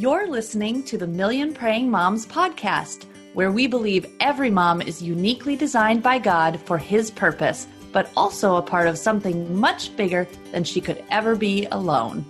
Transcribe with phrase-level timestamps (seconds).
[0.00, 3.04] You're listening to the Million Praying Moms podcast,
[3.34, 8.56] where we believe every mom is uniquely designed by God for His purpose, but also
[8.56, 12.24] a part of something much bigger than she could ever be alone.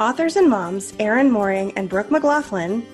[0.00, 2.84] Authors and moms, Erin Mohring and Brooke McGlothlin.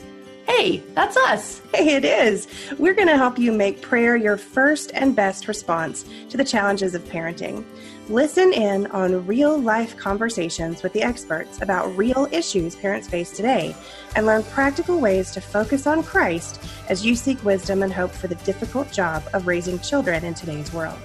[0.47, 1.63] Hey, that's us.
[1.73, 2.49] Hey, it is.
[2.79, 6.95] We're going to help you make prayer your first and best response to the challenges
[6.95, 7.65] of parenting.
[8.09, 13.75] Listen in on real life conversations with the experts about real issues parents face today
[14.17, 18.27] and learn practical ways to focus on Christ as you seek wisdom and hope for
[18.27, 20.99] the difficult job of raising children in today's world.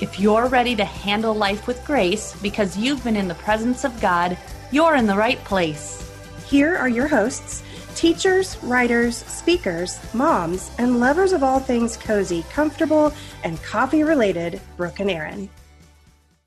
[0.00, 4.00] If you're ready to handle life with grace because you've been in the presence of
[4.00, 4.38] God,
[4.70, 6.06] you're in the right place.
[6.46, 7.62] Here are your hosts
[7.94, 13.12] teachers, writers, speakers, moms, and lovers of all things cozy, comfortable,
[13.44, 15.48] and coffee related, Brooke and Erin.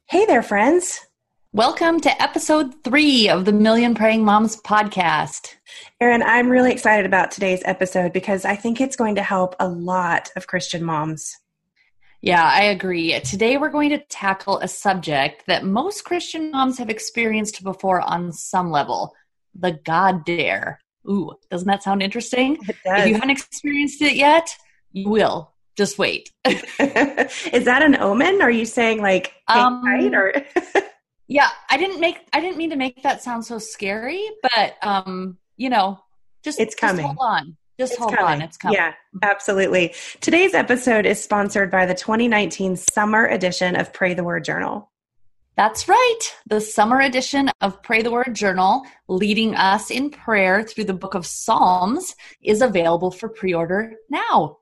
[0.05, 0.99] Hey there, friends.
[1.53, 5.55] Welcome to episode three of the Million Praying Moms podcast.
[6.01, 9.67] Erin, I'm really excited about today's episode because I think it's going to help a
[9.67, 11.37] lot of Christian moms.
[12.21, 13.19] Yeah, I agree.
[13.19, 18.31] Today we're going to tackle a subject that most Christian moms have experienced before on
[18.31, 19.13] some level
[19.53, 20.79] the God dare.
[21.09, 22.57] Ooh, doesn't that sound interesting?
[22.67, 24.55] If you haven't experienced it yet,
[24.91, 26.31] you will just wait.
[26.45, 28.41] Is that an omen?
[28.41, 30.33] Are you saying like um, tight or?
[31.27, 32.19] yeah, I didn't make.
[32.31, 35.99] I didn't mean to make that sound so scary, but um, you know,
[36.43, 37.05] just it's coming.
[37.05, 37.57] Just hold on.
[37.79, 38.33] Just it's hold coming.
[38.33, 38.41] on.
[38.41, 38.75] It's coming.
[38.75, 38.93] Yeah,
[39.23, 39.95] absolutely.
[40.21, 44.91] Today's episode is sponsored by the 2019 summer edition of Pray the Word Journal.
[45.55, 46.19] That's right.
[46.47, 51.13] The summer edition of Pray the Word Journal, leading us in prayer through the book
[51.13, 54.57] of Psalms, is available for pre order now.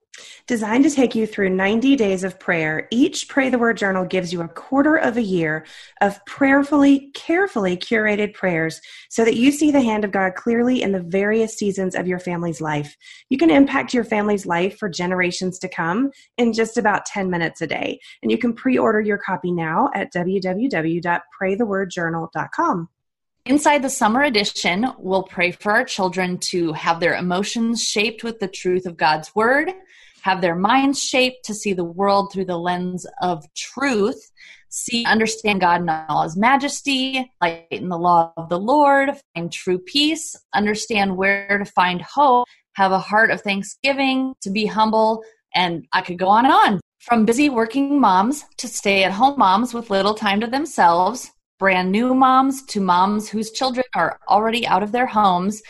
[0.47, 4.33] Designed to take you through 90 days of prayer, each Pray the Word journal gives
[4.33, 5.65] you a quarter of a year
[6.01, 10.91] of prayerfully, carefully curated prayers so that you see the hand of God clearly in
[10.91, 12.97] the various seasons of your family's life.
[13.29, 17.61] You can impact your family's life for generations to come in just about 10 minutes
[17.61, 18.01] a day.
[18.21, 22.89] And you can pre order your copy now at www.praythewordjournal.com.
[23.43, 28.39] Inside the summer edition, we'll pray for our children to have their emotions shaped with
[28.39, 29.73] the truth of God's Word
[30.21, 34.31] have their minds shaped to see the world through the lens of truth,
[34.69, 39.51] see, understand God in all His majesty, light in the law of the Lord, find
[39.51, 45.23] true peace, understand where to find hope, have a heart of thanksgiving, to be humble,
[45.55, 46.79] and I could go on and on.
[46.99, 51.91] From busy working moms to stay at home moms with little time to themselves, brand
[51.91, 55.61] new moms to moms whose children are already out of their homes,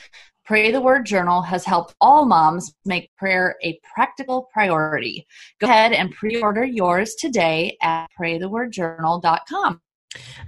[0.52, 5.26] Pray the Word Journal has helped all moms make prayer a practical priority.
[5.62, 9.80] Go ahead and pre order yours today at praythewordjournal.com.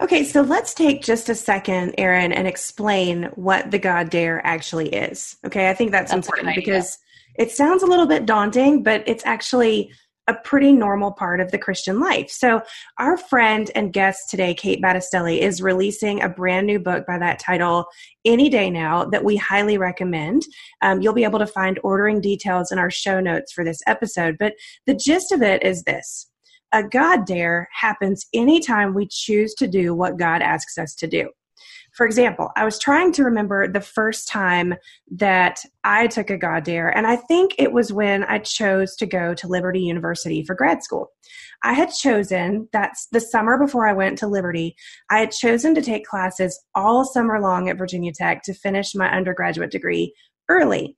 [0.02, 4.90] Okay, so let's take just a second, Erin, and explain what the God Dare actually
[4.90, 5.38] is.
[5.46, 6.97] Okay, I think that's, that's important because
[7.35, 9.90] it sounds a little bit daunting, but it's actually
[10.28, 12.29] a pretty normal part of the Christian life.
[12.29, 12.61] So,
[12.97, 17.39] our friend and guest today, Kate Battistelli, is releasing a brand new book by that
[17.39, 17.85] title
[18.25, 20.44] any day now that we highly recommend.
[20.81, 24.38] Um, you'll be able to find ordering details in our show notes for this episode.
[24.39, 24.53] But
[24.85, 26.29] the gist of it is this
[26.73, 31.29] a God dare happens anytime we choose to do what God asks us to do.
[31.93, 34.73] For example, I was trying to remember the first time
[35.11, 39.05] that I took a God Dare, and I think it was when I chose to
[39.05, 41.11] go to Liberty University for grad school.
[41.63, 44.75] I had chosen, that's the summer before I went to Liberty,
[45.11, 49.09] I had chosen to take classes all summer long at Virginia Tech to finish my
[49.09, 50.13] undergraduate degree
[50.49, 50.97] early.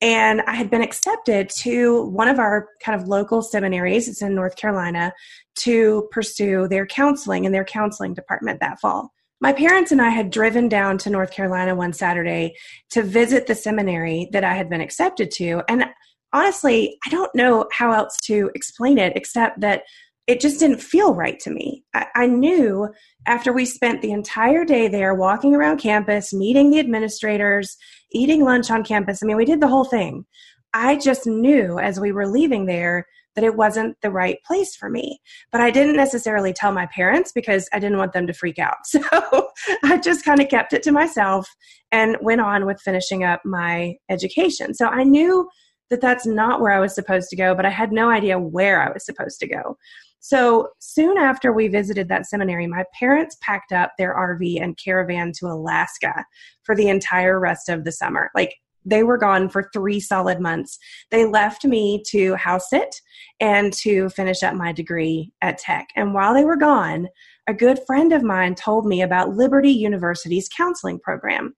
[0.00, 4.34] And I had been accepted to one of our kind of local seminaries, it's in
[4.34, 5.12] North Carolina,
[5.60, 9.12] to pursue their counseling in their counseling department that fall
[9.42, 12.54] my parents and I had driven down to North Carolina one Saturday
[12.90, 15.62] to visit the seminary that I had been accepted to.
[15.68, 15.84] And
[16.32, 19.82] honestly, I don't know how else to explain it except that
[20.28, 21.82] it just didn't feel right to me.
[21.92, 22.88] I, I, knew
[23.26, 27.76] after we spent the entire day there walking around campus, meeting the administrators,
[28.12, 29.20] eating lunch on campus.
[29.20, 30.24] I mean, we did the whole thing.
[30.72, 34.90] I just knew as we were leaving there that it wasn't the right place for
[34.90, 35.20] me.
[35.50, 38.76] But I didn't necessarily tell my parents because I didn't want them to freak out.
[38.92, 39.48] So
[39.84, 41.48] I just kind of kept it to myself
[41.90, 44.74] and went on with finishing up my education.
[44.74, 45.48] So I knew
[45.90, 48.82] that that's not where I was supposed to go, but I had no idea where
[48.82, 49.76] I was supposed to go.
[50.20, 55.32] So soon after we visited that seminary, my parents packed up their RV and caravan
[55.38, 56.24] to Alaska
[56.62, 58.30] for the entire rest of the summer.
[58.34, 60.78] Like they were gone for three solid months.
[61.10, 62.94] They left me to house it
[63.40, 65.88] and to finish up my degree at Tech.
[65.96, 67.08] And while they were gone,
[67.48, 71.54] a good friend of mine told me about Liberty University's counseling program.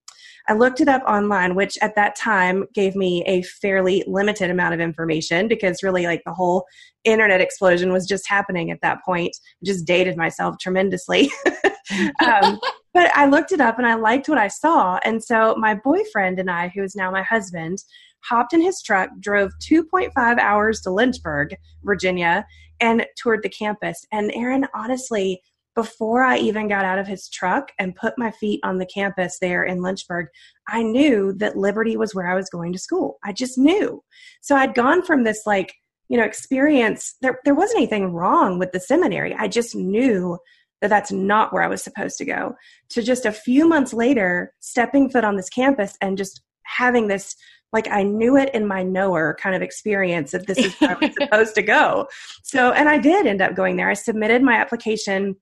[0.49, 4.75] I looked it up online, which at that time gave me a fairly limited amount
[4.75, 6.67] of information because really, like, the whole
[7.05, 9.35] internet explosion was just happening at that point.
[9.65, 11.31] Just dated myself tremendously.
[12.25, 12.61] um,
[12.95, 14.99] but I looked it up and I liked what I saw.
[15.05, 17.79] And so my boyfriend and I, who is now my husband,
[18.25, 22.47] hopped in his truck, drove 2.5 hours to Lynchburg, Virginia,
[22.81, 24.07] and toured the campus.
[24.13, 25.43] And Erin, honestly,
[25.75, 29.39] before I even got out of his truck and put my feet on the campus
[29.41, 30.27] there in Lynchburg,
[30.69, 33.19] I knew that Liberty was where I was going to school.
[33.25, 34.03] I just knew.
[34.41, 35.75] So I'd gone from this like,
[36.09, 37.17] you know, experience.
[37.23, 39.35] There, there wasn't anything wrong with the seminary.
[39.35, 40.39] I just knew
[40.81, 42.55] that that's not where I was supposed to go.
[42.91, 47.37] To just a few months later, stepping foot on this campus and just having this
[47.75, 51.07] like I knew it in my knower kind of experience that this is where I
[51.07, 52.07] was supposed to go.
[52.45, 53.91] So, and I did end up going there.
[53.91, 55.35] I submitted my application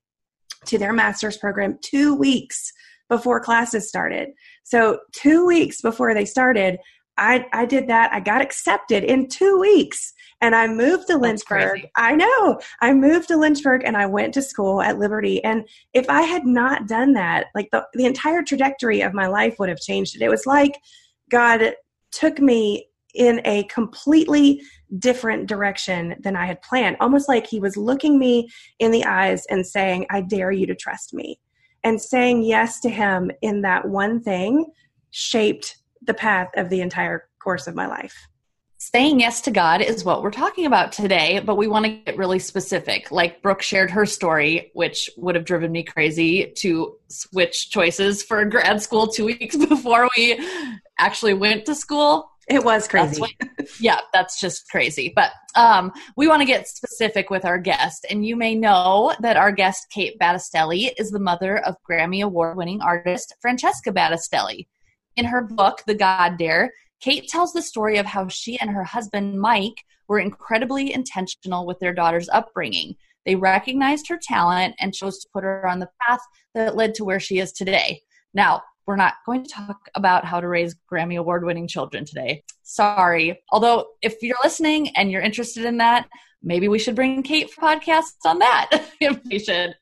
[0.64, 2.72] to their master's program two weeks
[3.10, 4.30] before classes started.
[4.64, 6.78] So, two weeks before they started,
[7.18, 8.10] I, I did that.
[8.14, 11.88] I got accepted in two weeks and I moved to Lynchburg.
[11.96, 12.60] I know.
[12.80, 15.42] I moved to Lynchburg and I went to school at Liberty.
[15.44, 19.58] And if I had not done that, like the, the entire trajectory of my life
[19.58, 20.22] would have changed it.
[20.22, 20.76] It was like
[21.30, 21.74] God
[22.10, 24.60] took me in a completely
[24.98, 26.96] different direction than I had planned.
[26.98, 28.48] Almost like he was looking me
[28.80, 31.38] in the eyes and saying, I dare you to trust me.
[31.84, 34.66] And saying yes to him in that one thing
[35.10, 38.28] shaped the path of the entire course of my life.
[38.94, 42.18] Saying yes to God is what we're talking about today, but we want to get
[42.18, 43.10] really specific.
[43.10, 48.44] Like Brooke shared her story, which would have driven me crazy to switch choices for
[48.44, 50.46] grad school two weeks before we
[50.98, 53.20] actually went to school it was crazy.
[53.20, 53.30] What,
[53.80, 55.12] yeah, that's just crazy.
[55.14, 58.04] But um, we want to get specific with our guest.
[58.10, 62.56] And you may know that our guest, Kate Battistelli, is the mother of Grammy Award
[62.56, 64.66] winning artist Francesca Battistelli.
[65.16, 66.72] In her book, The God Dare,
[67.02, 71.80] Kate tells the story of how she and her husband, Mike, were incredibly intentional with
[71.80, 72.94] their daughter's upbringing.
[73.26, 76.20] They recognized her talent and chose to put her on the path
[76.54, 78.02] that led to where she is today.
[78.34, 82.44] Now, we're not going to talk about how to raise Grammy Award winning children today.
[82.62, 83.42] Sorry.
[83.50, 86.08] Although, if you're listening and you're interested in that,
[86.42, 89.74] maybe we should bring Kate for podcasts on that information.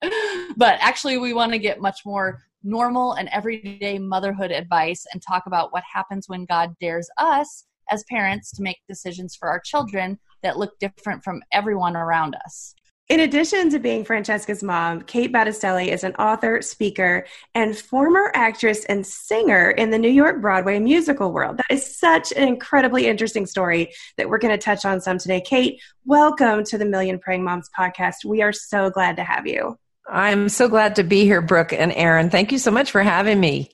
[0.56, 5.46] But actually, we want to get much more normal and everyday motherhood advice and talk
[5.46, 10.18] about what happens when God dares us as parents to make decisions for our children
[10.42, 12.74] that look different from everyone around us.
[13.10, 17.26] In addition to being Francesca's mom, Kate Battistelli is an author, speaker,
[17.56, 21.56] and former actress and singer in the New York Broadway musical world.
[21.56, 25.40] That is such an incredibly interesting story that we're going to touch on some today.
[25.40, 28.24] Kate, welcome to the Million Praying Moms podcast.
[28.24, 29.76] We are so glad to have you.
[30.08, 32.30] I'm so glad to be here, Brooke and Erin.
[32.30, 33.70] Thank you so much for having me.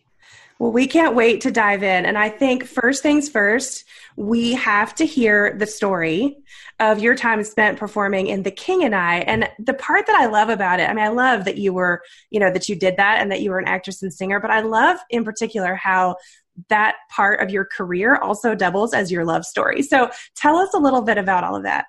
[0.59, 2.07] Well, we can't wait to dive in.
[2.07, 3.85] And I think first things first,
[4.17, 6.39] we have to hear the story
[6.81, 9.19] of your time spent performing in The King and I.
[9.19, 12.03] And the part that I love about it, I mean, I love that you were,
[12.31, 14.51] you know, that you did that and that you were an actress and singer, but
[14.51, 16.17] I love in particular how
[16.69, 19.83] that part of your career also doubles as your love story.
[19.83, 21.85] So tell us a little bit about all of that.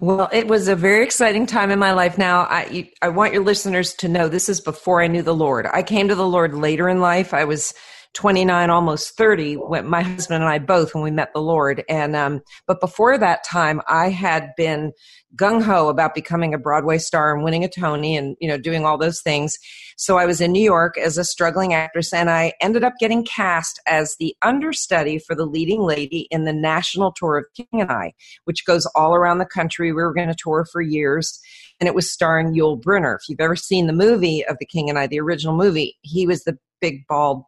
[0.00, 2.18] Well, it was a very exciting time in my life.
[2.18, 5.66] Now, I I want your listeners to know this is before I knew the Lord.
[5.72, 7.32] I came to the Lord later in life.
[7.34, 7.74] I was
[8.14, 11.84] 29, almost 30, when my husband and I both, when we met the Lord.
[11.88, 14.92] And, um, but before that time, I had been
[15.36, 18.84] gung ho about becoming a Broadway star and winning a Tony and, you know, doing
[18.84, 19.56] all those things.
[19.96, 23.24] So I was in New York as a struggling actress and I ended up getting
[23.24, 27.90] cast as the understudy for the leading lady in the national tour of King and
[27.90, 28.12] I,
[28.44, 29.92] which goes all around the country.
[29.92, 31.40] We were going to tour for years
[31.80, 33.16] and it was starring Yul Brynner.
[33.16, 36.26] If you've ever seen the movie of The King and I, the original movie, he
[36.26, 37.44] was the big bald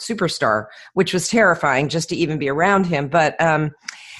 [0.00, 3.08] superstar, which was terrifying just to even be around him.
[3.08, 3.70] But um,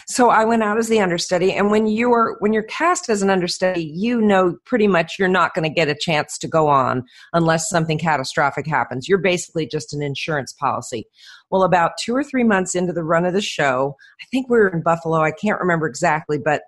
[0.07, 3.31] so I went out as the understudy, and when you're when you're cast as an
[3.31, 7.05] understudy, you know pretty much you're not going to get a chance to go on
[7.33, 9.09] unless something catastrophic happens.
[9.09, 11.07] You're basically just an insurance policy.
[11.51, 14.59] Well, about two or three months into the run of the show, I think we
[14.59, 15.21] were in Buffalo.
[15.21, 16.63] I can't remember exactly, but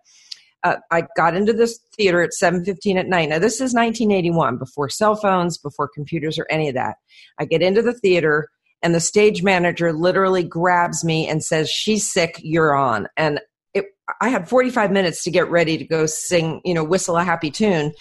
[0.64, 3.28] uh, I got into this theater at 7:15 at night.
[3.28, 6.96] Now this is 1981, before cell phones, before computers, or any of that.
[7.38, 8.48] I get into the theater
[8.86, 13.40] and the stage manager literally grabs me and says she's sick you're on and
[13.74, 13.86] it,
[14.20, 17.50] i had 45 minutes to get ready to go sing you know whistle a happy
[17.50, 17.92] tune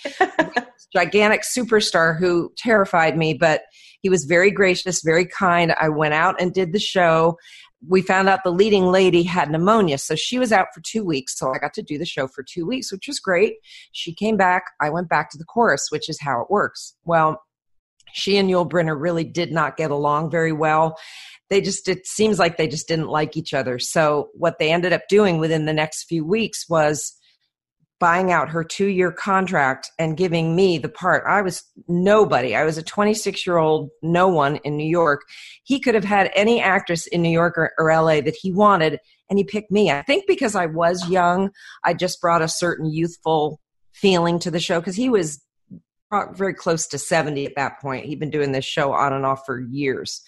[0.93, 3.63] gigantic superstar who terrified me but
[4.01, 7.35] he was very gracious very kind i went out and did the show
[7.87, 9.99] we found out the leading lady had pneumonia.
[9.99, 11.37] So she was out for two weeks.
[11.37, 13.57] So I got to do the show for two weeks, which was great.
[13.91, 14.63] She came back.
[14.81, 16.95] I went back to the chorus, which is how it works.
[17.03, 17.39] Well,
[18.13, 20.97] she and Yul Brynner really did not get along very well.
[21.49, 23.77] They just, it seems like they just didn't like each other.
[23.77, 27.13] So what they ended up doing within the next few weeks was
[27.99, 31.23] buying out her two year contract and giving me the part.
[31.27, 32.55] I was nobody.
[32.55, 35.21] I was a 26 year old no one in New York.
[35.63, 38.99] He could have had any actress in New York or, or, LA that he wanted,
[39.29, 39.91] and he picked me.
[39.91, 41.51] I think because I was young,
[41.83, 43.61] I just brought a certain youthful
[43.93, 45.41] feeling to the show because he was
[46.35, 48.05] very close to 70 at that point.
[48.05, 50.21] He'd been doing this show on and off for years.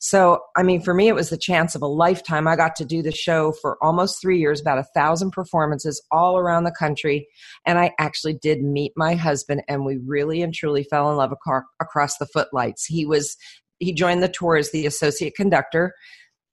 [0.00, 2.46] So, I mean, for me, it was the chance of a lifetime.
[2.46, 6.36] I got to do the show for almost three years, about a thousand performances all
[6.36, 7.26] around the country.
[7.64, 11.32] And I actually did meet my husband, and we really and truly fell in love
[11.80, 12.84] across the footlights.
[12.84, 13.34] He was,
[13.78, 15.94] he joined the tour as the associate conductor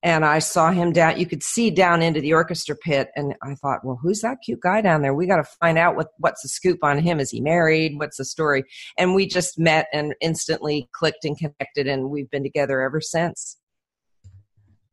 [0.04, 1.20] and I saw him down.
[1.20, 4.62] You could see down into the orchestra pit, and I thought, well, who's that cute
[4.62, 5.14] guy down there?
[5.14, 7.20] We got to find out what what's the scoop on him.
[7.20, 7.98] Is he married?
[7.98, 8.64] What's the story?
[8.98, 13.58] And we just met and instantly clicked and connected, and we've been together ever since.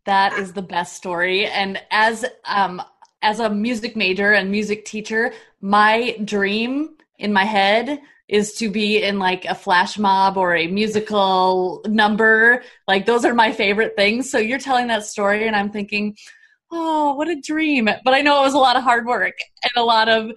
[0.05, 2.83] That is the best story, and as um
[3.23, 9.03] as a music major and music teacher, my dream in my head is to be
[9.03, 12.63] in like a flash mob or a musical number.
[12.87, 14.31] Like those are my favorite things.
[14.31, 16.17] So you're telling that story and I'm thinking,
[16.71, 17.87] oh, what a dream.
[17.87, 20.33] But I know it was a lot of hard work and a lot of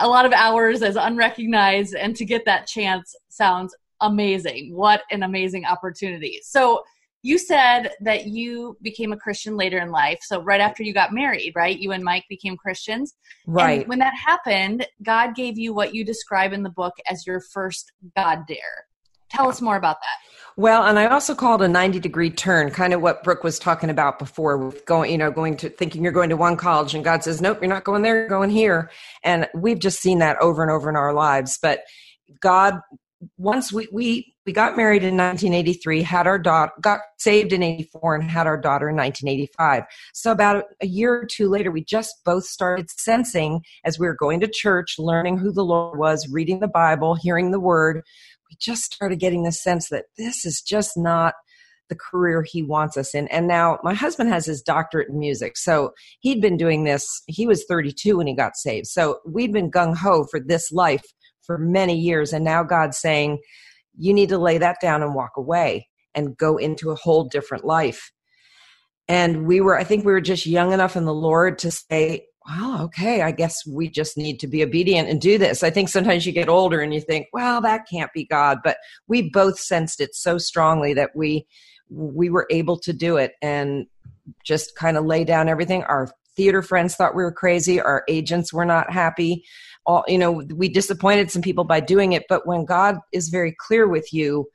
[0.00, 4.72] a lot of hours as unrecognized and to get that chance sounds amazing.
[4.72, 6.38] What an amazing opportunity.
[6.44, 6.84] So
[7.22, 10.20] you said that you became a Christian later in life.
[10.22, 11.78] So right after you got married, right?
[11.78, 13.14] You and Mike became Christians.
[13.46, 13.80] Right.
[13.80, 17.40] And when that happened, God gave you what you describe in the book as your
[17.40, 18.86] first God dare.
[19.30, 20.28] Tell us more about that.
[20.56, 23.90] Well, and I also called a 90 degree turn, kind of what Brooke was talking
[23.90, 27.04] about before with going, you know, going to thinking you're going to one college and
[27.04, 28.90] God says, nope, you're not going there, you're going here.
[29.22, 31.58] And we've just seen that over and over in our lives.
[31.60, 31.82] But
[32.40, 32.80] God,
[33.36, 38.14] once we, we we got married in 1983, had our daughter, got saved in 84,
[38.14, 39.82] and had our daughter in 1985.
[40.14, 44.16] So about a year or two later, we just both started sensing as we were
[44.18, 48.00] going to church, learning who the Lord was, reading the Bible, hearing the Word.
[48.50, 51.34] We just started getting the sense that this is just not
[51.90, 53.28] the career he wants us in.
[53.28, 55.58] And now my husband has his doctorate in music.
[55.58, 58.86] So he'd been doing this, he was 32 when he got saved.
[58.86, 61.04] So we'd been gung ho for this life
[61.42, 62.32] for many years.
[62.32, 63.40] And now God's saying,
[63.98, 67.64] you need to lay that down and walk away and go into a whole different
[67.64, 68.12] life.
[69.08, 72.26] And we were, I think we were just young enough in the Lord to say,
[72.46, 75.62] well, okay, I guess we just need to be obedient and do this.
[75.62, 78.58] I think sometimes you get older and you think, well, that can't be God.
[78.64, 81.46] But we both sensed it so strongly that we
[81.90, 83.86] we were able to do it and
[84.44, 85.82] just kind of lay down everything.
[85.84, 87.80] Our theater friends thought we were crazy.
[87.80, 89.44] Our agents were not happy
[89.88, 93.54] all you know we disappointed some people by doing it but when god is very
[93.58, 94.46] clear with you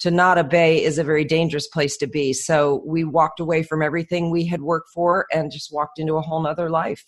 [0.00, 2.32] to not obey is a very dangerous place to be.
[2.32, 6.22] So we walked away from everything we had worked for and just walked into a
[6.22, 7.04] whole nother life.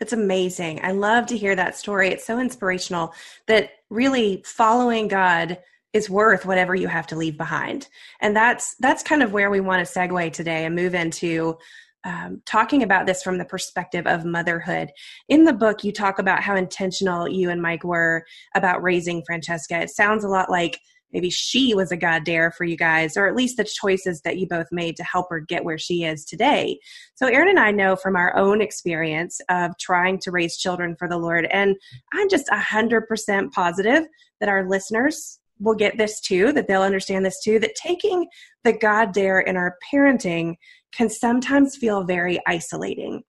[0.00, 0.80] It's amazing.
[0.82, 2.08] I love to hear that story.
[2.08, 3.12] It's so inspirational
[3.46, 5.58] that really following god
[5.92, 7.88] is worth whatever you have to leave behind.
[8.20, 11.58] And that's that's kind of where we want to segue today and move into
[12.04, 14.90] um, talking about this from the perspective of motherhood.
[15.28, 19.80] In the book, you talk about how intentional you and Mike were about raising Francesca.
[19.80, 20.78] It sounds a lot like
[21.12, 24.36] maybe she was a god dare for you guys, or at least the choices that
[24.36, 26.78] you both made to help her get where she is today.
[27.14, 31.08] So, Erin and I know from our own experience of trying to raise children for
[31.08, 31.76] the Lord, and
[32.12, 34.04] I'm just 100% positive
[34.40, 38.26] that our listeners will get this too, that they'll understand this too, that taking
[38.64, 40.56] the God dare in our parenting
[40.96, 43.22] can sometimes feel very isolating.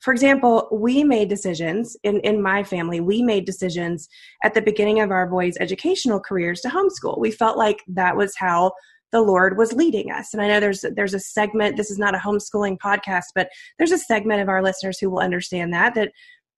[0.00, 4.08] For example, we made decisions in, in my family, we made decisions
[4.42, 7.18] at the beginning of our boys' educational careers to homeschool.
[7.18, 8.72] We felt like that was how
[9.12, 10.32] the Lord was leading us.
[10.32, 13.48] And I know there's there's a segment, this is not a homeschooling podcast, but
[13.78, 16.12] there's a segment of our listeners who will understand that that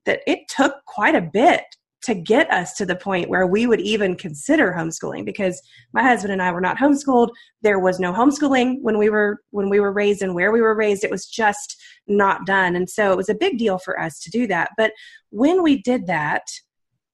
[0.04, 1.62] that it took quite a bit
[2.02, 5.60] to get us to the point where we would even consider homeschooling because
[5.92, 7.30] my husband and I were not homeschooled.
[7.62, 10.74] There was no homeschooling when we were when we were raised and where we were
[10.74, 11.04] raised.
[11.04, 12.74] It was just not done.
[12.74, 14.70] And so it was a big deal for us to do that.
[14.76, 14.92] But
[15.30, 16.42] when we did that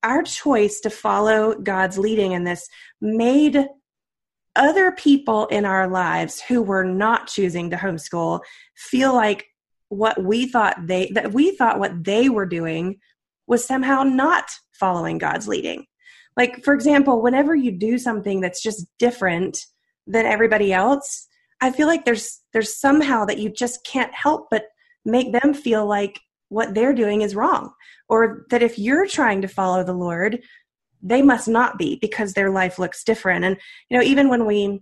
[0.02, 2.68] our choice to follow God's leading in this
[3.00, 3.66] made
[4.57, 8.40] other people in our lives who were not choosing to homeschool
[8.76, 9.47] feel like
[9.88, 12.97] what we thought they that we thought what they were doing
[13.49, 15.87] was somehow not following God's leading.
[16.37, 19.59] Like, for example, whenever you do something that's just different
[20.07, 21.26] than everybody else,
[21.61, 24.67] I feel like there's there's somehow that you just can't help but
[25.05, 27.73] make them feel like what they're doing is wrong
[28.09, 30.40] or that if you're trying to follow the Lord,
[31.02, 33.45] they must not be because their life looks different.
[33.45, 33.57] And
[33.90, 34.81] you know, even when we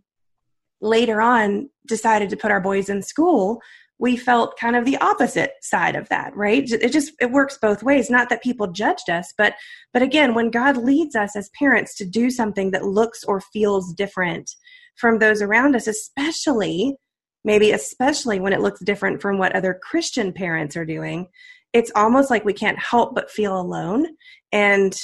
[0.80, 3.60] later on decided to put our boys in school,
[3.98, 6.70] we felt kind of the opposite side of that right?
[6.70, 8.10] It just it works both ways.
[8.10, 9.54] Not that people judged us but
[9.92, 13.92] but again when god leads us as parents to do something that looks or feels
[13.92, 14.50] different
[14.96, 16.96] from those around us especially
[17.44, 21.28] maybe especially when it looks different from what other christian parents are doing
[21.76, 24.06] it's almost like we can't help but feel alone.
[24.50, 24.98] And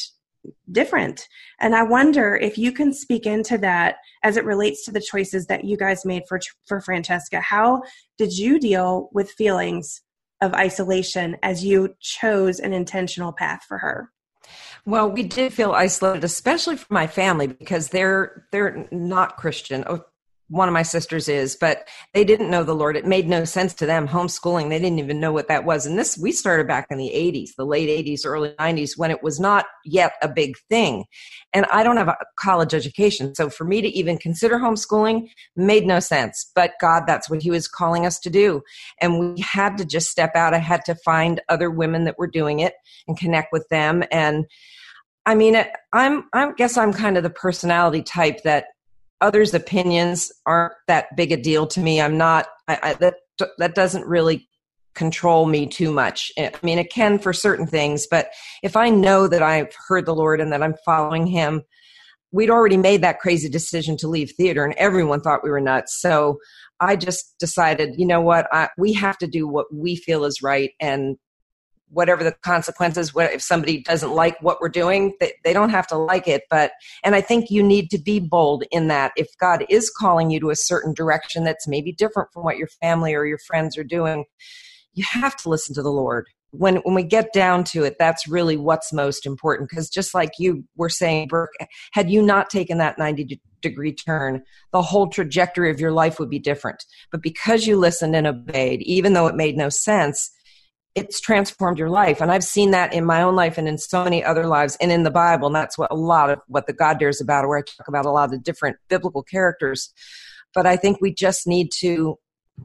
[0.70, 1.28] different.
[1.61, 5.46] And I wonder if you can speak into that as it relates to the choices
[5.46, 7.40] that you guys made for for Francesca.
[7.40, 7.82] How
[8.18, 10.02] did you deal with feelings
[10.40, 14.11] of isolation as you chose an intentional path for her?
[14.84, 19.84] Well, we did feel isolated, especially for my family because they're they're not Christian.
[19.87, 20.04] Oh,
[20.52, 22.94] One of my sisters is, but they didn't know the Lord.
[22.94, 24.06] It made no sense to them.
[24.06, 25.87] Homeschooling, they didn't even know what that was.
[25.87, 29.23] And this, we started back in the 80s, the late 80s, early 90s, when it
[29.23, 31.06] was not yet a big thing.
[31.54, 33.35] And I don't have a college education.
[33.35, 36.50] So for me to even consider homeschooling made no sense.
[36.54, 38.61] But God, that's what He was calling us to do.
[39.00, 40.52] And we had to just step out.
[40.52, 42.75] I had to find other women that were doing it
[43.09, 44.04] and connect with them.
[44.12, 44.44] And
[45.25, 48.66] I mean, I'm, I guess I'm kind of the personality type that
[49.23, 52.00] others' opinions aren't that big a deal to me.
[52.00, 53.14] I'm not I, I, that
[53.59, 54.49] that doesn't really
[54.95, 56.31] control me too much.
[56.38, 58.29] I mean, it can for certain things, but
[58.62, 61.62] if I know that I've heard the Lord and that I'm following Him,
[62.31, 65.99] we'd already made that crazy decision to leave theater, and everyone thought we were nuts.
[66.00, 66.38] So
[66.81, 70.43] I just decided, you know what, I, we have to do what we feel is
[70.43, 71.17] right, and
[71.92, 75.87] whatever the consequences what if somebody doesn't like what we're doing they, they don't have
[75.87, 76.72] to like it but
[77.04, 79.12] and i think you need to be bold in that.
[79.16, 82.68] If god is calling you to a certain direction that's maybe different from what your
[82.80, 84.25] family or your friends are doing
[84.94, 86.26] you have to listen to the lord.
[86.50, 90.32] When when we get down to it that's really what's most important because just like
[90.38, 91.50] you were saying Brooke
[91.92, 96.28] had you not taken that 90 degree turn the whole trajectory of your life would
[96.28, 96.84] be different.
[97.11, 100.30] But because you listened and obeyed even though it made no sense
[100.94, 102.20] it's transformed your life.
[102.20, 104.92] And i've seen that in my own life and in so many other lives and
[104.92, 105.46] in the bible.
[105.46, 108.07] And that's what a lot of what the god dares about where i talk about
[108.07, 109.92] a lot of different biblical characters.
[110.55, 112.18] But i think we just need to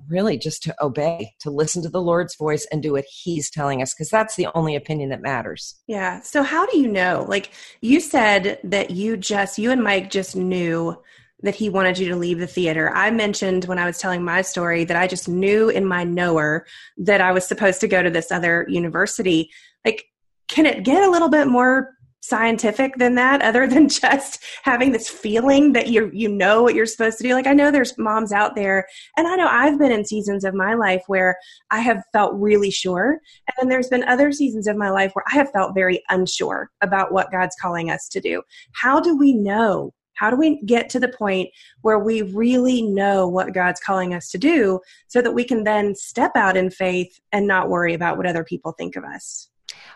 [0.09, 3.81] really just to obey to listen to the lord's voice and do what he's telling
[3.81, 5.75] us because that's the only opinion that matters.
[5.87, 6.21] Yeah.
[6.21, 7.25] So how do you know?
[7.27, 10.97] Like you said that you just you and mike just knew
[11.43, 12.91] that he wanted you to leave the theater.
[12.95, 16.65] I mentioned when I was telling my story that I just knew in my knower
[16.97, 19.49] that I was supposed to go to this other university.
[19.85, 20.05] Like,
[20.47, 25.07] can it get a little bit more scientific than that other than just having this
[25.07, 28.31] feeling that you you know what you're supposed to do like i know there's moms
[28.31, 31.37] out there and i know i've been in seasons of my life where
[31.71, 35.23] i have felt really sure and then there's been other seasons of my life where
[35.31, 38.41] i have felt very unsure about what god's calling us to do
[38.73, 41.49] how do we know how do we get to the point
[41.81, 45.95] where we really know what God's calling us to do so that we can then
[45.95, 49.49] step out in faith and not worry about what other people think of us?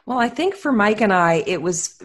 [0.05, 2.01] Well, I think for Mike and I, it was,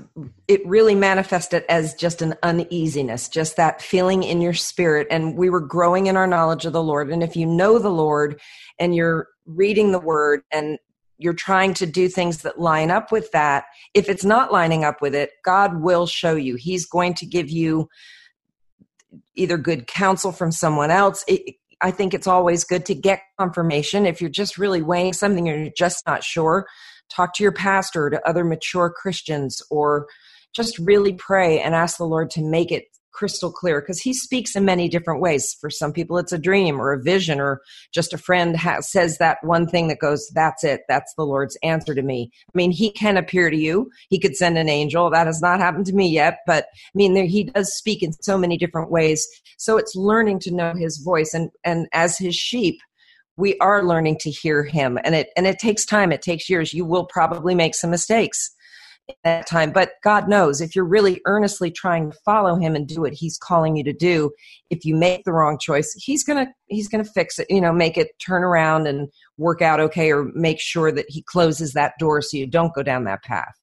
[0.48, 5.06] it really manifested as just an uneasiness, just that feeling in your spirit.
[5.10, 7.10] And we were growing in our knowledge of the Lord.
[7.10, 8.40] And if you know the Lord
[8.78, 10.78] and you're reading the word and
[11.18, 13.64] you're trying to do things that line up with that.
[13.94, 16.56] If it's not lining up with it, God will show you.
[16.56, 17.88] He's going to give you
[19.34, 21.24] either good counsel from someone else.
[21.26, 24.06] It, I think it's always good to get confirmation.
[24.06, 26.66] If you're just really weighing something and you're just not sure,
[27.10, 30.06] talk to your pastor, to other mature Christians, or
[30.54, 32.84] just really pray and ask the Lord to make it
[33.16, 35.56] crystal clear because he speaks in many different ways.
[35.60, 39.18] For some people, it's a dream or a vision, or just a friend has, says
[39.18, 40.82] that one thing that goes, That's it.
[40.88, 42.30] That's the Lord's answer to me.
[42.48, 43.90] I mean, he can appear to you.
[44.10, 45.10] He could send an angel.
[45.10, 48.12] That has not happened to me yet, but I mean, there, he does speak in
[48.12, 49.26] so many different ways.
[49.56, 51.32] So it's learning to know his voice.
[51.32, 52.78] And, and as his sheep,
[53.38, 56.72] we are learning to hear him and it and it takes time it takes years
[56.72, 58.50] you will probably make some mistakes
[59.24, 59.72] that time.
[59.72, 63.38] But God knows if you're really earnestly trying to follow Him and do what He's
[63.38, 64.30] calling you to do,
[64.70, 67.46] if you make the wrong choice, He's gonna He's gonna fix it.
[67.50, 71.22] You know, make it turn around and work out okay, or make sure that He
[71.22, 73.54] closes that door so you don't go down that path.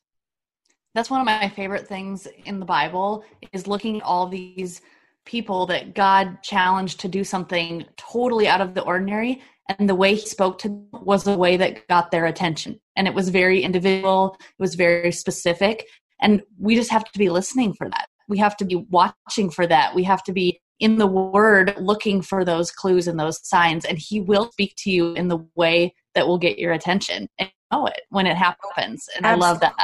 [0.95, 4.81] That's one of my favorite things in the Bible is looking at all these
[5.25, 10.15] people that God challenged to do something totally out of the ordinary and the way
[10.15, 13.61] he spoke to them was a way that got their attention and it was very
[13.61, 15.87] individual it was very specific
[16.21, 19.67] and we just have to be listening for that we have to be watching for
[19.67, 23.85] that we have to be in the word looking for those clues and those signs
[23.85, 27.51] and he will speak to you in the way that will get your attention and
[27.71, 29.45] know it when it happens and Absolutely.
[29.45, 29.75] i love that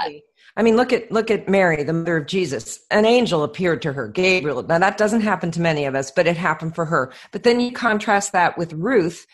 [0.57, 2.79] I mean, look at look at Mary, the mother of Jesus.
[2.91, 4.61] An angel appeared to her, Gabriel.
[4.61, 7.13] Now that doesn't happen to many of us, but it happened for her.
[7.31, 9.25] But then you contrast that with Ruth,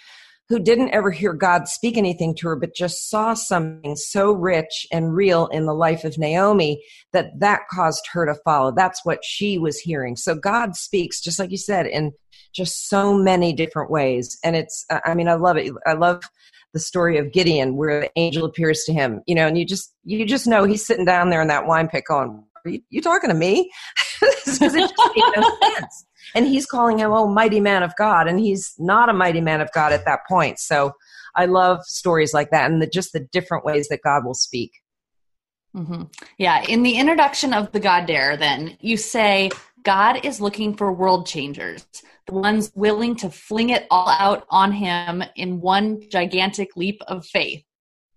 [0.49, 4.85] who didn't ever hear God speak anything to her, but just saw something so rich
[4.91, 8.71] and real in the life of Naomi that that caused her to follow.
[8.71, 10.15] That's what she was hearing.
[10.15, 12.11] So God speaks, just like you said, in
[12.53, 14.37] just so many different ways.
[14.43, 15.73] And it's, I mean, I love it.
[15.85, 16.21] I love
[16.73, 19.93] the story of Gideon where the angel appears to him, you know, and you just,
[20.03, 23.01] you just know he's sitting down there in that wine pit going, are you, you
[23.01, 23.71] talking to me?
[24.45, 28.27] Because it just made no sense and he's calling him oh mighty man of god.
[28.27, 30.59] And he's not a mighty man of god at that point.
[30.59, 30.93] So
[31.37, 34.71] i love stories like that and the, just the different ways that god will speak.
[35.75, 36.03] Mm-hmm.
[36.37, 36.63] yeah.
[36.63, 39.51] In the introduction of the god dare then you say
[39.83, 41.85] god is looking for world changers
[42.27, 47.25] the ones willing to fling it all out on him in one gigantic leap of
[47.25, 47.63] faith.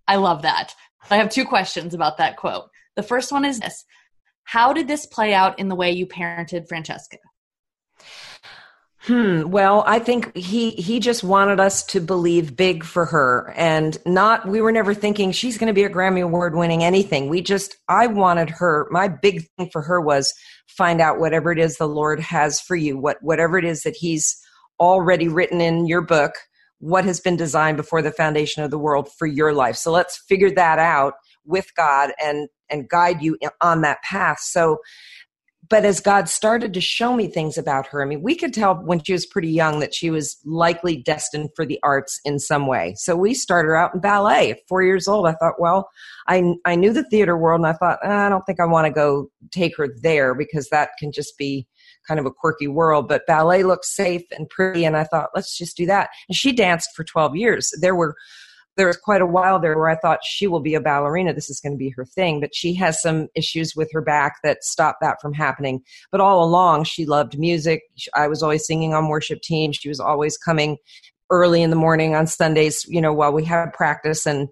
[0.06, 0.74] I love that.
[1.10, 2.70] I have two questions about that quote.
[2.96, 3.84] The first one is this.
[4.44, 7.18] How did this play out in the way you parented francesca
[9.08, 9.48] Hmm.
[9.48, 14.46] Well, I think he he just wanted us to believe big for her, and not.
[14.46, 17.30] We were never thinking she's going to be a Grammy Award winning anything.
[17.30, 17.74] We just.
[17.88, 18.86] I wanted her.
[18.90, 20.34] My big thing for her was
[20.66, 22.98] find out whatever it is the Lord has for you.
[22.98, 24.36] What whatever it is that He's
[24.78, 26.34] already written in your book.
[26.78, 29.76] What has been designed before the foundation of the world for your life.
[29.76, 31.14] So let's figure that out
[31.46, 34.40] with God and and guide you on that path.
[34.40, 34.80] So
[35.68, 38.76] but as God started to show me things about her, I mean, we could tell
[38.76, 42.66] when she was pretty young that she was likely destined for the arts in some
[42.66, 42.94] way.
[42.96, 45.26] So we started her out in ballet at four years old.
[45.26, 45.88] I thought, well,
[46.26, 48.86] I, I knew the theater world and I thought, eh, I don't think I want
[48.86, 51.66] to go take her there because that can just be
[52.06, 53.06] kind of a quirky world.
[53.08, 54.84] But ballet looks safe and pretty.
[54.84, 56.08] And I thought, let's just do that.
[56.28, 57.70] And she danced for 12 years.
[57.80, 58.14] There were
[58.78, 61.34] there was quite a while there where I thought she will be a ballerina.
[61.34, 62.40] This is going to be her thing.
[62.40, 65.82] But she has some issues with her back that stop that from happening.
[66.12, 67.82] But all along, she loved music.
[68.14, 69.72] I was always singing on worship team.
[69.72, 70.78] She was always coming
[71.28, 74.24] early in the morning on Sundays, you know, while we had practice.
[74.26, 74.48] And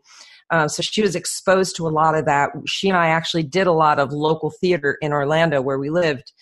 [0.51, 2.51] uh, so she was exposed to a lot of that.
[2.67, 6.33] She and I actually did a lot of local theater in Orlando where we lived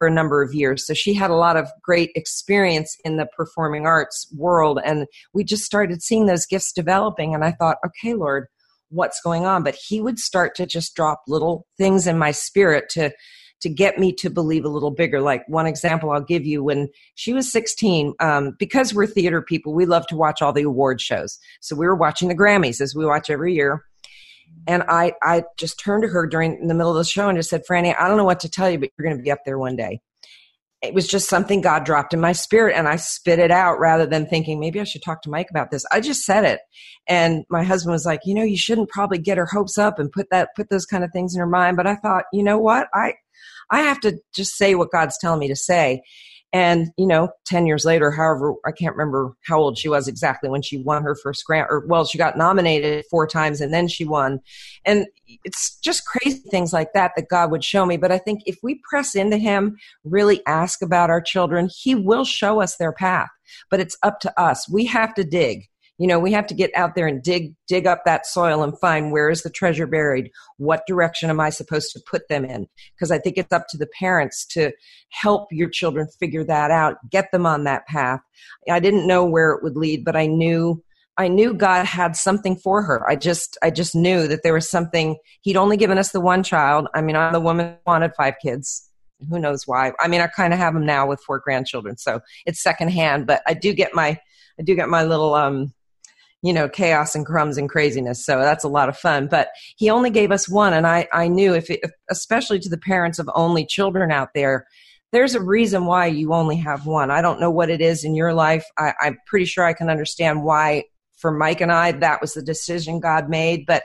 [0.00, 0.86] for a number of years.
[0.86, 4.80] So she had a lot of great experience in the performing arts world.
[4.82, 7.34] And we just started seeing those gifts developing.
[7.34, 8.46] And I thought, okay, Lord,
[8.88, 9.62] what's going on?
[9.62, 13.12] But he would start to just drop little things in my spirit to
[13.60, 15.20] to get me to believe a little bigger.
[15.20, 19.74] Like one example I'll give you when she was 16, um, because we're theater people,
[19.74, 21.38] we love to watch all the award shows.
[21.60, 23.84] So we were watching the Grammys as we watch every year.
[24.66, 27.50] And I, I just turned to her during the middle of the show and just
[27.50, 29.40] said, Franny, I don't know what to tell you, but you're going to be up
[29.44, 30.00] there one day.
[30.82, 34.06] It was just something God dropped in my spirit and I spit it out rather
[34.06, 35.84] than thinking maybe I should talk to Mike about this.
[35.92, 36.60] I just said it.
[37.06, 40.10] And my husband was like, you know, you shouldn't probably get her hopes up and
[40.10, 41.76] put that, put those kind of things in her mind.
[41.76, 42.88] But I thought, you know what?
[42.94, 43.14] I,
[43.70, 46.02] I have to just say what God's telling me to say.
[46.52, 50.50] And, you know, 10 years later, however, I can't remember how old she was exactly
[50.50, 53.86] when she won her first grant, or well, she got nominated four times and then
[53.86, 54.40] she won.
[54.84, 55.06] And
[55.44, 57.96] it's just crazy things like that that God would show me.
[57.96, 62.24] But I think if we press into Him, really ask about our children, He will
[62.24, 63.28] show us their path.
[63.70, 64.68] But it's up to us.
[64.68, 65.68] We have to dig
[66.00, 68.78] you know we have to get out there and dig dig up that soil and
[68.80, 72.66] find where is the treasure buried what direction am i supposed to put them in
[72.94, 74.72] because i think it's up to the parents to
[75.10, 78.20] help your children figure that out get them on that path
[78.70, 80.82] i didn't know where it would lead but i knew
[81.18, 83.06] I knew God had something for her.
[83.06, 86.42] I just I just knew that there was something he'd only given us the one
[86.42, 86.88] child.
[86.94, 88.88] I mean, I'm the woman who wanted five kids.
[89.28, 89.92] Who knows why?
[90.00, 93.26] I mean, I kind of have them now with four grandchildren, so it's secondhand.
[93.26, 94.18] But I do get my
[94.58, 95.74] I do get my little um
[96.42, 98.24] you know, chaos and crumbs and craziness.
[98.24, 99.26] So that's a lot of fun.
[99.26, 100.72] But he only gave us one.
[100.72, 104.66] And I, I knew if, it, especially to the parents of only children out there,
[105.12, 107.10] there's a reason why you only have one.
[107.10, 108.64] I don't know what it is in your life.
[108.78, 110.84] I, I'm pretty sure I can understand why
[111.18, 113.66] for Mike and I, that was the decision God made.
[113.66, 113.82] But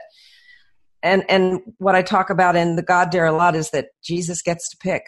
[1.02, 4.40] and and what I talk about in the God Dare a lot is that Jesus
[4.40, 5.02] gets to pick.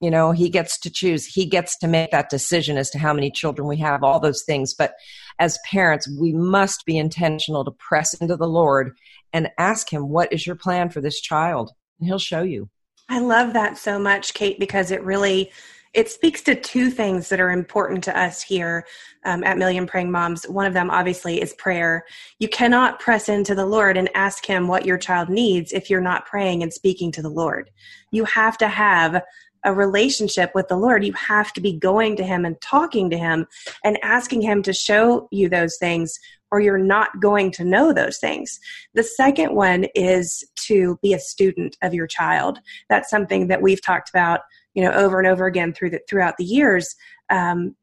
[0.00, 1.24] You know, he gets to choose.
[1.24, 4.42] He gets to make that decision as to how many children we have, all those
[4.42, 4.74] things.
[4.74, 4.92] But
[5.38, 8.96] as parents, we must be intentional to press into the Lord
[9.32, 11.70] and ask Him, What is your plan for this child?
[11.98, 12.68] And He'll show you.
[13.08, 15.50] I love that so much, Kate, because it really
[15.96, 18.86] it speaks to two things that are important to us here
[19.24, 20.46] um, at Million Praying Moms.
[20.46, 22.04] One of them, obviously, is prayer.
[22.38, 26.02] You cannot press into the Lord and ask Him what your child needs if you're
[26.02, 27.70] not praying and speaking to the Lord.
[28.10, 29.22] You have to have
[29.66, 33.18] a relationship with the Lord, you have to be going to Him and talking to
[33.18, 33.46] Him
[33.84, 36.18] and asking Him to show you those things,
[36.50, 38.58] or you're not going to know those things.
[38.94, 42.60] The second one is to be a student of your child.
[42.88, 44.40] That's something that we've talked about,
[44.74, 46.94] you know, over and over again through the, throughout the years.
[47.28, 47.74] Um,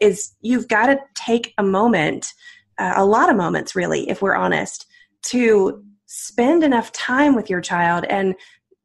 [0.00, 2.32] is you've got to take a moment,
[2.78, 4.86] uh, a lot of moments, really, if we're honest,
[5.22, 8.36] to spend enough time with your child and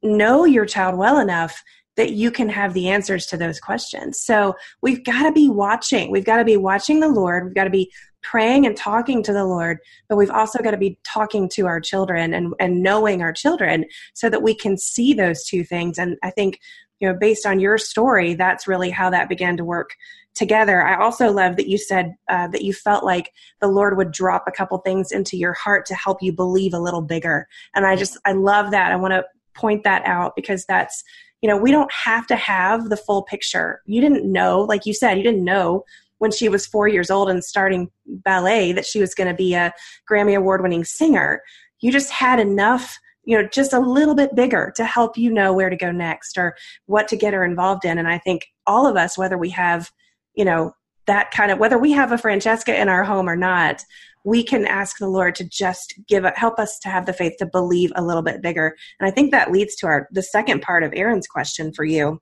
[0.02, 1.62] know your child well enough
[1.98, 4.20] that you can have the answers to those questions.
[4.20, 6.12] So we've got to be watching.
[6.12, 7.44] We've got to be watching the Lord.
[7.44, 10.78] We've got to be praying and talking to the Lord, but we've also got to
[10.78, 15.14] be talking to our children and, and knowing our children so that we can see
[15.14, 15.98] those two things.
[15.98, 16.60] And I think,
[17.00, 19.96] you know, based on your story, that's really how that began to work
[20.36, 20.84] together.
[20.84, 24.44] I also love that you said uh, that you felt like the Lord would drop
[24.48, 27.48] a couple things into your heart to help you believe a little bigger.
[27.76, 28.92] And I just, I love that.
[28.92, 31.04] I want to point that out because that's,
[31.42, 33.82] you know, we don't have to have the full picture.
[33.86, 35.84] You didn't know, like you said, you didn't know
[36.18, 39.54] when she was four years old and starting ballet that she was going to be
[39.54, 39.72] a
[40.10, 41.42] Grammy Award winning singer.
[41.80, 42.98] You just had enough
[43.28, 46.38] you know just a little bit bigger to help you know where to go next
[46.38, 49.50] or what to get her involved in and i think all of us whether we
[49.50, 49.92] have
[50.34, 50.72] you know
[51.08, 53.84] that kind of whether we have a francesca in our home or not
[54.28, 57.46] we can ask the lord to just give help us to have the faith to
[57.46, 58.76] believe a little bit bigger.
[59.00, 62.20] And i think that leads to our the second part of Erin's question for you.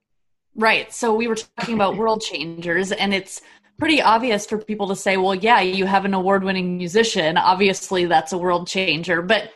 [0.56, 0.94] Right.
[0.94, 3.41] So we were talking about world changers and it's
[3.80, 7.38] pretty obvious for people to say well yeah you have an award-winning musician.
[7.38, 9.24] Obviously that's a world changer.
[9.24, 9.50] But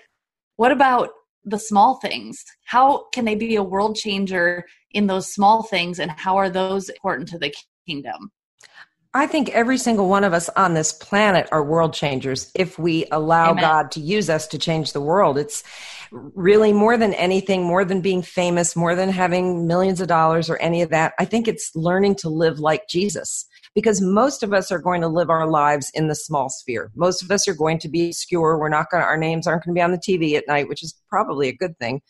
[0.55, 1.11] what about
[1.45, 2.43] the small things?
[2.65, 6.89] How can they be a world changer in those small things and how are those
[6.89, 7.53] important to the
[7.87, 8.31] kingdom
[9.13, 13.07] I think every single one of us on this planet are world changers if we
[13.11, 13.63] allow Amen.
[13.63, 15.35] God to use us to change the world.
[15.35, 15.63] It's
[16.11, 20.57] really more than anything, more than being famous, more than having millions of dollars or
[20.57, 21.13] any of that.
[21.17, 25.07] I think it's learning to live like Jesus because most of us are going to
[25.07, 26.91] live our lives in the small sphere.
[26.95, 28.59] Most of us are going to be obscure.
[28.59, 30.67] We're not going to, our names aren't going to be on the TV at night,
[30.67, 32.01] which is probably a good thing.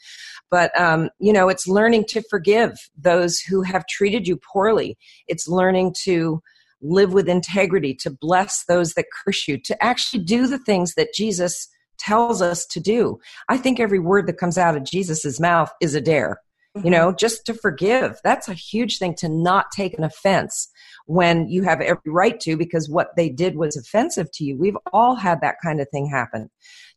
[0.51, 4.97] But, um, you know, it's learning to forgive those who have treated you poorly.
[5.27, 6.41] It's learning to,
[6.81, 11.13] live with integrity, to bless those that curse you, to actually do the things that
[11.13, 13.19] Jesus tells us to do.
[13.49, 16.39] I think every word that comes out of Jesus's mouth is a dare.
[16.77, 16.85] Mm-hmm.
[16.85, 18.19] You know, just to forgive.
[18.23, 20.69] That's a huge thing to not take an offense
[21.07, 24.55] when you have every right to because what they did was offensive to you.
[24.55, 26.49] We've all had that kind of thing happen.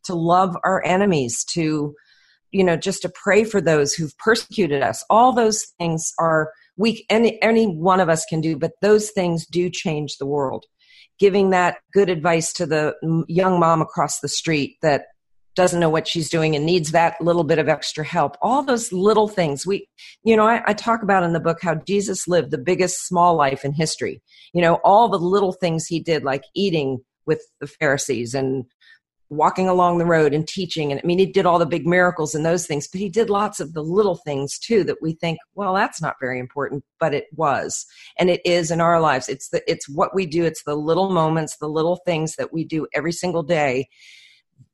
[0.05, 1.95] To love our enemies, to
[2.53, 5.03] you know, just to pray for those who've persecuted us.
[5.09, 9.45] All those things are we any any one of us can do but those things
[9.45, 10.65] do change the world.
[11.19, 12.95] Giving that good advice to the
[13.27, 15.05] young mom across the street that
[15.55, 18.35] doesn't know what she's doing and needs that little bit of extra help.
[18.41, 19.65] All those little things.
[19.65, 19.87] We
[20.23, 23.35] you know I, I, talk about in the book how jesus lived the biggest small
[23.35, 24.21] life in history.
[24.53, 28.65] You know all the little things he did like eating with the pharisees and
[29.35, 30.91] walking along the road and teaching.
[30.91, 33.29] And i mean he did all the big miracles and those things but he did
[33.29, 37.13] lots of the little things too that we think well that's not very important but
[37.13, 37.85] it was.
[38.17, 39.27] And it is in our lives.
[39.27, 40.45] It's the it's what we do.
[40.45, 43.89] It's the little moments the little things that we do every single day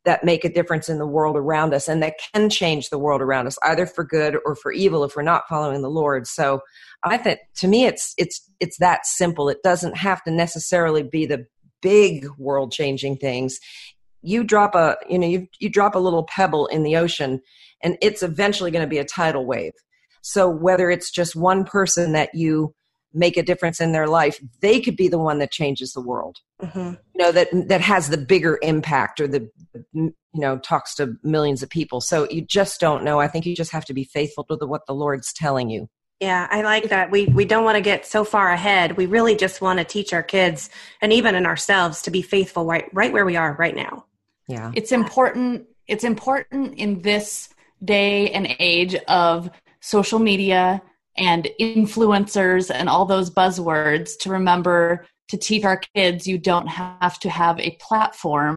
[0.06, 3.22] that make a difference in the world around us and that can change the world
[3.22, 6.28] around us either for good or for evil if we're not following the lord.
[6.28, 6.62] So
[7.04, 9.50] i think to me it's it's it's that simple.
[9.50, 11.46] It doesn't have to necessarily be the
[11.82, 13.60] big world changing things
[14.22, 17.42] you drop a you know you you drop a little pebble in the ocean
[17.84, 19.74] and it's eventually going to be a tidal wave.
[20.22, 22.74] So whether it's just one person that you
[23.14, 26.38] make a difference in their life they could be the one that changes the world.
[26.62, 26.94] Mm-hmm.
[27.16, 29.50] you know that that has the bigger impact or the
[29.94, 32.02] you know talks to millions of people.
[32.02, 33.20] So you just don't know.
[33.20, 35.90] I think you just have to be faithful to the, what the lord's telling you
[36.20, 37.12] yeah, I like that.
[37.12, 38.98] We we don't want to get so far ahead.
[38.98, 40.70] We really just want to teach our kids
[41.02, 44.06] and even in ourselves to be faithful right right where we are right now
[44.50, 47.50] yeah it's important it's important in this
[47.86, 50.82] day and age of social media
[51.16, 57.20] and influencers and all those buzzwords to remember to teach our kids you don't have
[57.20, 58.56] to have a platform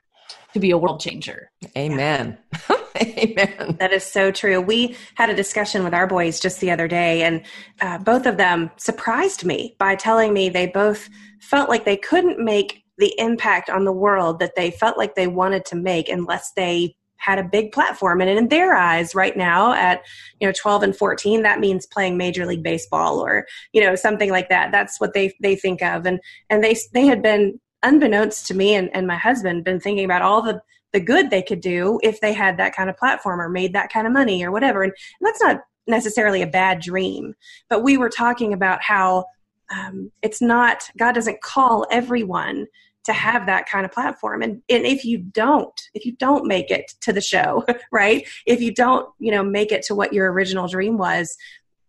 [0.53, 1.51] to be a world changer.
[1.77, 2.39] Amen.
[3.19, 3.77] Amen.
[3.81, 4.61] That is so true.
[4.61, 7.43] We had a discussion with our boys just the other day, and
[7.81, 11.09] uh, both of them surprised me by telling me they both
[11.41, 15.27] felt like they couldn't make the impact on the world that they felt like they
[15.27, 19.73] wanted to make unless they had a big platform and in their eyes right now
[19.73, 20.03] at
[20.41, 24.31] you know 12 and 14 that means playing major league baseball or you know something
[24.31, 28.47] like that that's what they they think of and and they they had been unbeknownst
[28.47, 30.61] to me and, and my husband been thinking about all the
[30.93, 33.93] the good they could do if they had that kind of platform or made that
[33.93, 34.83] kind of money or whatever.
[34.83, 37.35] And, and that's not necessarily a bad dream,
[37.69, 39.27] but we were talking about how
[39.71, 42.67] um, it's not, God doesn't call everyone
[43.05, 44.43] to have that kind of platform.
[44.43, 48.27] And, and if you don't if you don't make it to the show right?
[48.47, 51.37] If you don't you know make it to what your original dream was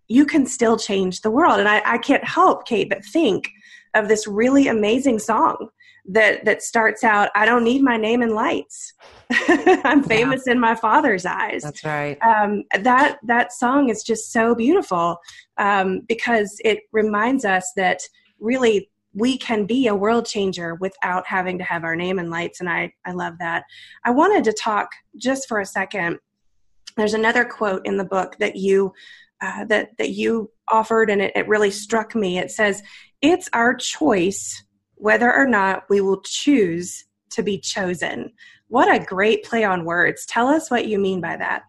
[0.09, 1.59] you can still change the world.
[1.59, 3.49] And i, I can't help kate but think
[3.93, 5.69] of this really amazing song
[6.05, 8.93] that that starts out i don't need my name in lights.
[9.47, 10.53] I'm famous yeah.
[10.53, 11.63] in my father's eyes.
[11.63, 12.17] That's right.
[12.21, 15.17] Um, that that song is just so beautiful
[15.57, 18.01] um, because it reminds us that
[18.39, 22.59] really we can be a world changer without having to have our name in lights
[22.59, 23.63] and i i love that.
[24.03, 26.19] I wanted to talk just for a second.
[26.97, 28.93] There's another quote in the book that you
[29.41, 32.37] uh, that that you offered and it, it really struck me.
[32.37, 32.81] It says
[33.21, 34.63] it's our choice
[35.03, 38.31] whether or not we will choose to be chosen.
[38.69, 40.25] What a great play on words.
[40.25, 41.63] Tell us what you mean by that.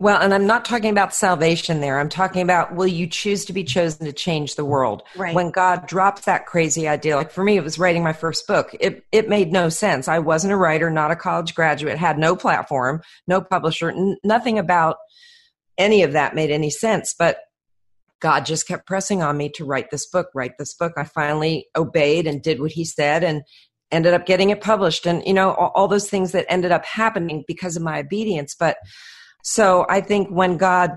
[0.00, 2.00] Well, and I'm not talking about salvation there.
[2.00, 5.04] I'm talking about will you choose to be chosen to change the world?
[5.14, 5.32] Right.
[5.32, 8.74] When God dropped that crazy idea, like for me, it was writing my first book.
[8.80, 10.08] It, it made no sense.
[10.08, 14.58] I wasn't a writer, not a college graduate, had no platform, no publisher, n- nothing
[14.58, 14.96] about
[15.78, 17.14] any of that made any sense.
[17.16, 17.38] But
[18.22, 20.92] God just kept pressing on me to write this book, write this book.
[20.96, 23.42] I finally obeyed and did what he said and
[23.92, 26.84] ended up getting it published and you know all, all, those things that ended up
[26.84, 28.78] happening because of my obedience but
[29.44, 30.92] so i think when god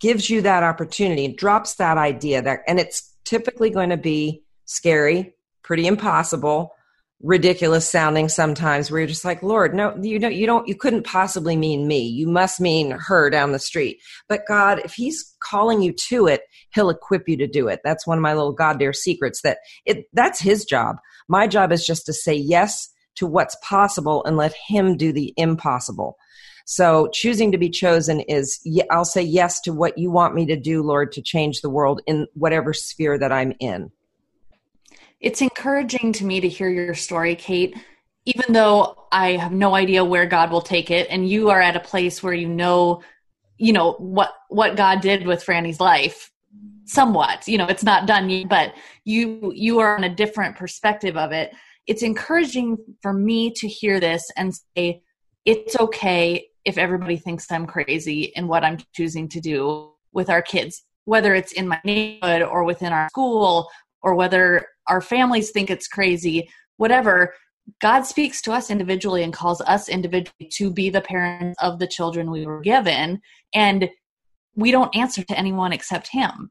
[0.00, 5.34] gives you that opportunity drops that idea that and it's typically going to be scary
[5.62, 6.72] pretty impossible
[7.20, 11.04] ridiculous sounding sometimes where you're just like lord no you don't you don't you couldn't
[11.04, 12.06] possibly mean me.
[12.06, 13.98] You must mean her down the street.
[14.28, 16.42] But god if he's calling you to it
[16.74, 17.80] he'll equip you to do it.
[17.82, 20.96] That's one of my little god dare secrets that it that's his job.
[21.28, 25.34] My job is just to say yes to what's possible and let him do the
[25.36, 26.16] impossible.
[26.66, 30.56] So choosing to be chosen is i'll say yes to what you want me to
[30.56, 33.90] do lord to change the world in whatever sphere that i'm in
[35.20, 37.76] it's encouraging to me to hear your story, Kate,
[38.24, 41.76] even though I have no idea where God will take it and you are at
[41.76, 43.02] a place where you know
[43.56, 46.30] you know what what God did with Franny's life
[46.84, 47.46] somewhat.
[47.46, 51.32] You know, it's not done yet, but you you are on a different perspective of
[51.32, 51.52] it.
[51.86, 55.02] It's encouraging for me to hear this and say
[55.44, 60.42] it's okay if everybody thinks I'm crazy in what I'm choosing to do with our
[60.42, 63.68] kids, whether it's in my neighborhood or within our school
[64.02, 67.34] or whether our families think it's crazy, whatever.
[67.80, 71.86] God speaks to us individually and calls us individually to be the parents of the
[71.86, 73.20] children we were given.
[73.54, 73.90] And
[74.54, 76.50] we don't answer to anyone except Him.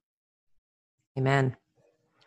[1.18, 1.58] Amen.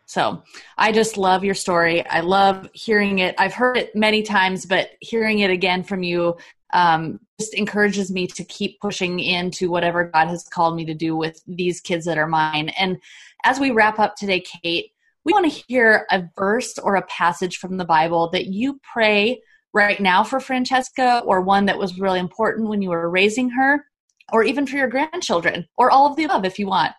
[0.05, 0.43] So
[0.77, 2.05] I just love your story.
[2.05, 3.33] I love hearing it.
[3.37, 6.35] I've heard it many times, but hearing it again from you
[6.73, 11.15] um, just encourages me to keep pushing into whatever God has called me to do
[11.15, 12.69] with these kids that are mine.
[12.77, 12.97] And
[13.45, 14.90] as we wrap up today, Kate,
[15.25, 19.41] we want to hear a verse or a passage from the Bible that you pray
[19.73, 23.85] right now for Francesca, or one that was really important when you were raising her,
[24.33, 26.91] or even for your grandchildren, or all of the above if you want.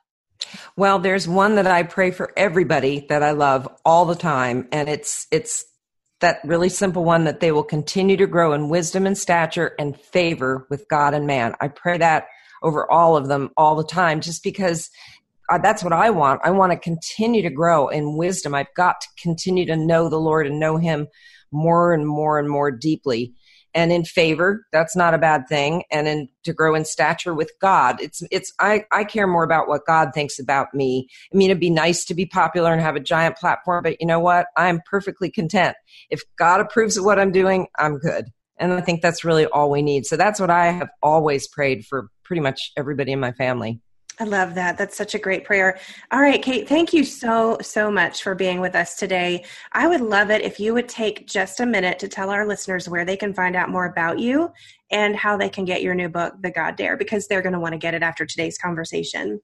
[0.77, 4.89] Well, there's one that I pray for everybody that I love all the time, and
[4.89, 5.65] it's it's
[6.21, 9.99] that really simple one that they will continue to grow in wisdom and stature and
[9.99, 11.55] favor with God and man.
[11.61, 12.29] I pray that
[12.63, 14.89] over all of them all the time just because
[15.53, 16.41] uh, that's what I want.
[16.43, 18.55] I want to continue to grow in wisdom.
[18.55, 21.09] I've got to continue to know the Lord and know Him
[21.51, 23.35] more and more and more deeply.
[23.75, 25.85] And in favor, that's not a bad thing.
[25.91, 29.69] And in to grow in stature with God, it's it's I I care more about
[29.69, 31.09] what God thinks about me.
[31.33, 34.07] I mean, it'd be nice to be popular and have a giant platform, but you
[34.07, 34.47] know what?
[34.57, 35.77] I'm perfectly content.
[36.11, 38.27] If God approves of what I'm doing, I'm good.
[38.59, 40.07] And I think that's really all we need.
[40.07, 43.81] So that's what I have always prayed for pretty much everybody in my family.
[44.21, 44.77] I love that.
[44.77, 45.79] That's such a great prayer.
[46.11, 49.45] All right, Kate, thank you so, so much for being with us today.
[49.73, 52.89] I would love it if you would take just a minute to tell our listeners
[52.89, 54.53] where they can find out more about you
[54.91, 57.61] and how they can get your new book, The God Dare, because they're going to
[57.61, 59.41] want to get it after today's conversation.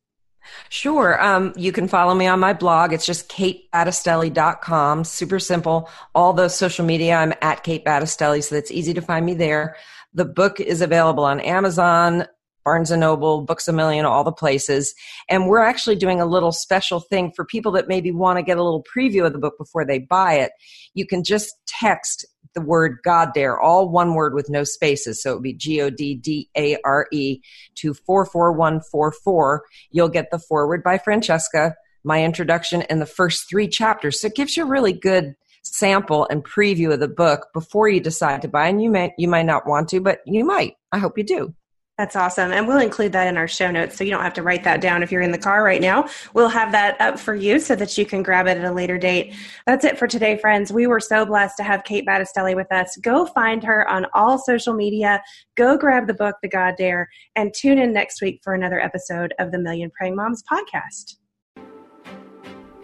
[0.69, 1.23] Sure.
[1.23, 2.93] Um, you can follow me on my blog.
[2.93, 5.05] It's just katebattistelli.com.
[5.05, 5.91] Super simple.
[6.15, 9.77] All the social media, I'm at Kate Battistelli, so it's easy to find me there.
[10.15, 12.27] The book is available on Amazon,
[12.65, 14.95] Barnes and Noble, Books a Million, all the places.
[15.29, 18.59] And we're actually doing a little special thing for people that maybe want to get
[18.59, 20.53] a little preview of the book before they buy it.
[20.95, 25.23] You can just text the word God Dare, all one word with no spaces.
[25.23, 27.41] So it would be G O D D A R E
[27.77, 29.65] to 44144.
[29.91, 31.75] You'll get the foreword by Francesca,
[32.05, 34.21] my introduction, and the first three chapters.
[34.21, 38.01] So it gives you a really good sample and preview of the book before you
[38.01, 38.69] decide to buy.
[38.69, 40.75] And you may, you might not want to, but you might.
[40.93, 41.55] I hope you do.
[41.99, 42.53] That's awesome.
[42.53, 44.81] And we'll include that in our show notes so you don't have to write that
[44.81, 46.09] down if you're in the car right now.
[46.33, 48.99] We'll have that up for you so that you can grab it at a later
[48.99, 49.35] date.
[49.67, 50.73] That's it for today, friends.
[50.73, 52.97] We were so blessed to have Kate Battistelli with us.
[52.99, 55.21] Go find her on all social media.
[55.57, 59.35] Go grab the book, The God Dare, and tune in next week for another episode
[59.41, 61.18] of the Million Praying Moms podcast.